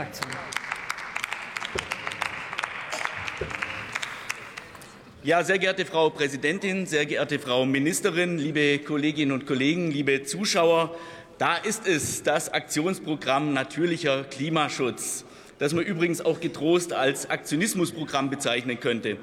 Fraktion. 0.00 0.30
Ja, 5.22 5.44
sehr 5.44 5.58
geehrte 5.58 5.84
Frau 5.84 6.08
Präsidentin, 6.08 6.86
sehr 6.86 7.04
geehrte 7.04 7.38
Frau 7.38 7.66
Ministerin, 7.66 8.38
liebe 8.38 8.78
Kolleginnen 8.78 9.32
und 9.32 9.46
Kollegen, 9.46 9.90
liebe 9.90 10.22
Zuschauer, 10.22 10.96
da 11.36 11.56
ist 11.56 11.86
es, 11.86 12.22
das 12.22 12.50
Aktionsprogramm 12.50 13.52
Natürlicher 13.52 14.24
Klimaschutz, 14.24 15.26
das 15.58 15.74
man 15.74 15.84
übrigens 15.84 16.22
auch 16.22 16.40
getrost 16.40 16.94
als 16.94 17.28
Aktionismusprogramm 17.28 18.30
bezeichnen 18.30 18.80
könnte. 18.80 19.18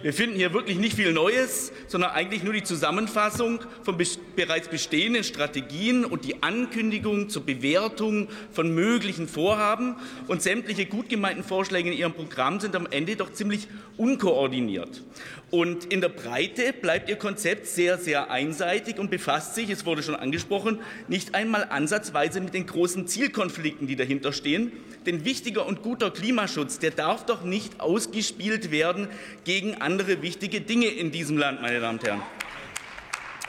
Wir 0.00 0.14
finden 0.14 0.36
hier 0.36 0.54
wirklich 0.54 0.78
nicht 0.78 0.96
viel 0.96 1.12
Neues, 1.12 1.72
sondern 1.88 2.12
eigentlich 2.12 2.42
nur 2.42 2.54
die 2.54 2.62
Zusammenfassung 2.62 3.60
von 3.82 3.98
bereits 4.36 4.68
bestehenden 4.68 5.24
Strategien 5.24 6.04
und 6.04 6.24
die 6.24 6.42
Ankündigung 6.42 7.28
zur 7.28 7.44
Bewertung 7.44 8.28
von 8.52 8.74
möglichen 8.74 9.28
Vorhaben. 9.28 9.96
Und 10.28 10.42
sämtliche 10.42 10.86
gut 10.86 11.08
gemeinten 11.08 11.44
Vorschläge 11.44 11.90
in 11.90 11.98
Ihrem 11.98 12.12
Programm 12.12 12.60
sind 12.60 12.76
am 12.76 12.86
Ende 12.90 13.16
doch 13.16 13.32
ziemlich 13.32 13.68
unkoordiniert. 13.96 15.02
Und 15.50 15.84
in 15.84 16.00
der 16.00 16.08
Breite 16.08 16.72
bleibt 16.72 17.10
Ihr 17.10 17.16
Konzept 17.16 17.66
sehr, 17.66 17.98
sehr 17.98 18.30
einseitig 18.30 18.98
und 18.98 19.10
befasst 19.10 19.54
sich, 19.54 19.68
es 19.68 19.84
wurde 19.84 20.02
schon 20.02 20.14
angesprochen, 20.16 20.78
nicht 21.08 21.34
einmal 21.34 21.66
ansatzweise 21.68 22.40
mit 22.40 22.54
den 22.54 22.66
großen 22.66 23.06
Zielkonflikten, 23.06 23.86
die 23.86 23.96
dahinter 23.96 24.32
stehen. 24.32 24.72
Denn 25.04 25.24
wichtiger 25.24 25.66
und 25.66 25.82
guter 25.82 26.10
Klimaschutz, 26.10 26.78
der 26.78 26.90
darf 26.90 27.26
doch 27.26 27.42
nicht 27.42 27.80
ausgespielt 27.80 28.70
werden 28.70 29.08
gegen 29.44 29.74
andere 29.74 30.22
wichtige 30.22 30.60
Dinge 30.60 30.86
in 30.86 31.10
diesem 31.10 31.36
Land, 31.36 31.60
meine 31.60 31.80
Damen 31.80 31.98
und 31.98 32.06
Herren. 32.06 32.22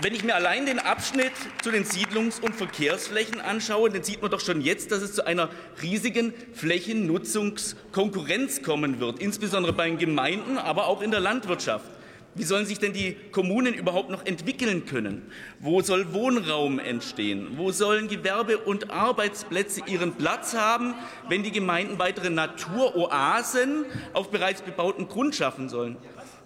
Wenn 0.02 0.16
ich 0.16 0.24
mir 0.24 0.34
allein 0.34 0.66
den 0.66 0.80
Abschnitt 0.80 1.34
zu 1.62 1.70
den 1.70 1.86
Siedlungs- 1.86 2.42
und 2.42 2.56
Verkehrsflächen 2.56 3.40
anschaue, 3.40 3.92
dann 3.92 4.02
sieht 4.02 4.24
man 4.24 4.32
doch 4.32 4.40
schon 4.40 4.60
jetzt, 4.60 4.92
dass 4.92 5.04
es 5.04 5.14
zu 5.14 5.28
einer 5.28 5.52
riesigen 5.84 6.34
Flächennutzungskonkurrenz 6.54 8.64
kommen 8.64 9.00
wird, 9.00 9.20
insbesondere 9.20 9.72
bei 9.72 9.86
den 9.86 10.00
Gemeinden, 10.00 10.58
aber 10.58 10.88
auch 10.88 11.04
in 11.04 11.12
der 11.12 11.20
Landwirtschaft. 11.20 11.86
Wie 12.34 12.44
sollen 12.44 12.66
sich 12.66 12.80
denn 12.80 12.94
die 12.94 13.16
Kommunen 13.32 13.76
überhaupt 13.76 14.10
noch 14.10 14.26
entwickeln 14.26 14.88
können? 14.88 15.32
Wo 15.60 15.82
soll 15.82 16.12
Wohnraum 16.12 16.80
entstehen? 16.80 17.50
Wo 17.58 17.72
sollen 17.72 18.08
Gewerbe 18.08 18.58
und 18.58 18.90
Arbeitsplätze 18.90 19.82
ihren 19.86 20.16
Platz 20.16 20.56
haben, 20.56 20.96
wenn 21.30 21.44
die 21.44 21.52
Gemeinden 21.52 22.00
weitere 22.00 22.32
Naturoasen 22.32 23.86
auf 24.14 24.32
bereits 24.32 24.64
bebauten 24.64 25.08
Grund 25.08 25.36
schaffen 25.36 25.70
sollen? 25.70 25.98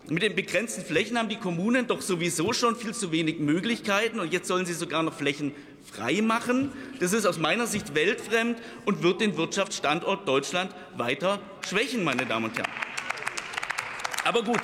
Mit 0.10 0.24
den 0.24 0.36
begrenzten 0.36 0.86
Flächen 0.86 1.18
haben 1.18 1.28
die 1.28 1.36
Kommunen 1.36 1.86
doch 1.86 2.02
sowieso 2.02 2.54
schon 2.54 2.78
viel 2.78 2.94
zu 2.94 3.12
wenig 3.12 3.40
Möglichkeiten 3.40 4.22
und 4.22 4.32
jetzt 4.32 4.48
sollen 4.48 4.66
sie 4.66 4.74
sogar 4.74 5.04
noch 5.04 5.14
Flächen 5.14 5.54
frei 5.84 6.22
machen. 6.22 6.72
Das 7.02 7.12
ist 7.12 7.26
aus 7.26 7.38
meiner 7.38 7.68
Sicht 7.68 7.94
weltfremd 7.94 8.58
und 8.86 9.04
wird 9.04 9.20
den 9.20 9.36
Wirtschaftsstandort 9.36 10.26
Deutschland 10.26 10.74
weiter 10.96 11.42
schwächen, 11.68 12.06
meine 12.06 12.26
Damen 12.26 12.46
und 12.46 12.58
Herren. 12.58 12.72
Aber 14.24 14.44
gut, 14.44 14.62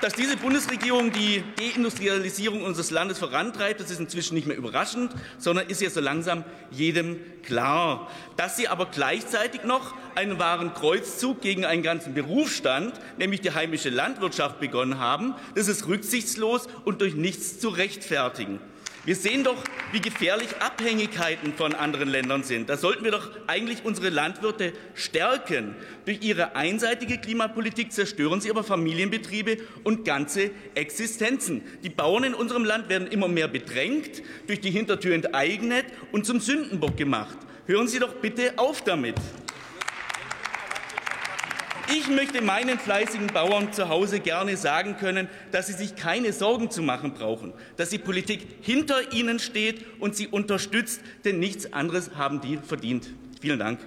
dass 0.00 0.14
diese 0.14 0.36
Bundesregierung 0.36 1.12
die 1.12 1.44
Deindustrialisierung 1.58 2.62
unseres 2.62 2.90
Landes 2.90 3.18
vorantreibt, 3.18 3.80
das 3.80 3.90
ist 3.90 4.00
inzwischen 4.00 4.34
nicht 4.34 4.46
mehr 4.46 4.56
überraschend, 4.56 5.12
sondern 5.38 5.68
ist 5.68 5.82
ja 5.82 5.90
so 5.90 6.00
langsam 6.00 6.44
jedem 6.70 7.18
klar. 7.42 8.10
Dass 8.36 8.56
sie 8.56 8.68
aber 8.68 8.86
gleichzeitig 8.86 9.64
noch 9.64 9.94
einen 10.14 10.38
wahren 10.38 10.72
Kreuzzug 10.74 11.40
gegen 11.40 11.64
einen 11.64 11.82
ganzen 11.82 12.14
Berufsstand, 12.14 12.94
nämlich 13.18 13.40
die 13.40 13.52
heimische 13.52 13.90
Landwirtschaft, 13.90 14.60
begonnen 14.60 14.98
haben, 14.98 15.34
das 15.54 15.68
ist 15.68 15.86
rücksichtslos 15.86 16.68
und 16.84 17.00
durch 17.00 17.14
nichts 17.14 17.58
zu 17.60 17.68
rechtfertigen. 17.68 18.60
Wir 19.06 19.16
sehen 19.16 19.44
doch, 19.44 19.64
wie 19.92 20.00
gefährlich 20.00 20.48
Abhängigkeiten 20.60 21.54
von 21.54 21.74
anderen 21.74 22.10
Ländern 22.10 22.42
sind. 22.42 22.68
Da 22.68 22.76
sollten 22.76 23.02
wir 23.02 23.10
doch 23.10 23.30
eigentlich 23.46 23.78
unsere 23.82 24.10
Landwirte 24.10 24.74
stärken. 24.94 25.74
Durch 26.04 26.22
ihre 26.22 26.54
einseitige 26.54 27.16
Klimapolitik 27.16 27.92
zerstören 27.92 28.42
sie 28.42 28.50
aber 28.50 28.62
Familienbetriebe 28.62 29.56
und 29.84 30.04
ganze 30.04 30.50
Existenzen. 30.74 31.62
Die 31.82 31.88
Bauern 31.88 32.24
in 32.24 32.34
unserem 32.34 32.66
Land 32.66 32.90
werden 32.90 33.08
immer 33.08 33.28
mehr 33.28 33.48
bedrängt, 33.48 34.22
durch 34.46 34.60
die 34.60 34.70
Hintertür 34.70 35.14
enteignet 35.14 35.86
und 36.12 36.26
zum 36.26 36.38
Sündenbock 36.38 36.98
gemacht. 36.98 37.38
Hören 37.66 37.88
Sie 37.88 38.00
doch 38.00 38.16
bitte 38.16 38.58
auf 38.58 38.82
damit. 38.82 39.14
Ich 41.92 42.08
möchte 42.08 42.40
meinen 42.40 42.78
fleißigen 42.78 43.26
Bauern 43.28 43.72
zu 43.72 43.88
Hause 43.88 44.20
gerne 44.20 44.56
sagen 44.56 44.96
können, 44.96 45.28
dass 45.50 45.66
sie 45.66 45.72
sich 45.72 45.96
keine 45.96 46.32
Sorgen 46.32 46.70
zu 46.70 46.82
machen 46.82 47.14
brauchen, 47.14 47.52
dass 47.76 47.88
die 47.88 47.98
Politik 47.98 48.46
hinter 48.60 49.12
ihnen 49.12 49.40
steht 49.40 49.84
und 49.98 50.14
sie 50.14 50.28
unterstützt, 50.28 51.00
denn 51.24 51.40
nichts 51.40 51.72
anderes 51.72 52.12
haben 52.16 52.40
die 52.40 52.58
verdient. 52.58 53.10
Vielen 53.40 53.58
Dank. 53.58 53.80